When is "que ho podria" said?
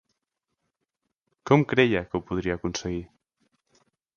2.07-2.59